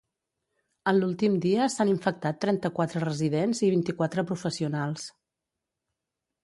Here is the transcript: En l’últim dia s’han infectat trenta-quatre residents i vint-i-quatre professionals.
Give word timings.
En 0.91 0.95
l’últim 1.01 1.35
dia 1.43 1.67
s’han 1.73 1.91
infectat 1.91 2.39
trenta-quatre 2.47 3.05
residents 3.05 3.63
i 3.69 3.73
vint-i-quatre 3.77 4.27
professionals. 4.33 5.07